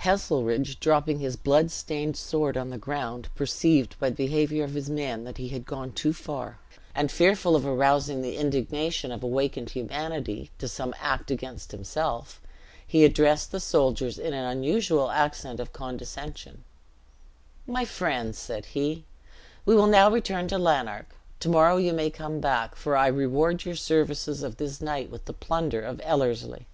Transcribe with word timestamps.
Heselrigge, 0.00 0.80
dropping 0.80 1.20
his 1.20 1.36
blood 1.36 1.70
stained 1.70 2.16
sword 2.16 2.56
on 2.56 2.70
the 2.70 2.76
ground, 2.76 3.28
perceived 3.36 3.96
by 4.00 4.10
the 4.10 4.16
behavior 4.16 4.64
of 4.64 4.74
his 4.74 4.90
men 4.90 5.22
that 5.22 5.38
he 5.38 5.50
had 5.50 5.64
gone 5.64 5.92
too 5.92 6.12
far, 6.12 6.58
and 6.92 7.08
fearful 7.08 7.54
of 7.54 7.64
arousing 7.64 8.20
the 8.20 8.36
indignation 8.36 9.12
of 9.12 9.22
awakened 9.22 9.70
humanity, 9.70 10.50
to 10.58 10.66
some 10.66 10.92
act 10.98 11.30
against 11.30 11.70
himself, 11.70 12.40
he 12.84 13.04
addressed 13.04 13.52
the 13.52 13.60
soldiers 13.60 14.18
in 14.18 14.34
an 14.34 14.44
unusual 14.44 15.08
accent 15.08 15.60
of 15.60 15.72
condescension: 15.72 16.64
"My 17.64 17.84
friends," 17.84 18.36
said 18.36 18.64
he, 18.64 19.04
"we 19.64 19.76
will 19.76 19.86
now 19.86 20.10
return 20.10 20.48
to 20.48 20.58
Lanark; 20.58 21.14
to 21.38 21.48
morrow 21.48 21.76
you 21.76 21.92
may 21.92 22.10
come 22.10 22.40
back, 22.40 22.74
for 22.74 22.96
I 22.96 23.06
reward 23.06 23.64
your 23.64 23.76
services 23.76 24.42
of 24.42 24.56
this 24.56 24.80
night 24.80 25.12
with 25.12 25.26
the 25.26 25.32
plunder 25.32 25.80
of 25.82 26.00
Ellerslie." 26.02 26.66